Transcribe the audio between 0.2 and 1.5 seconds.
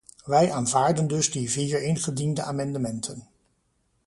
Wij aanvaarden dus die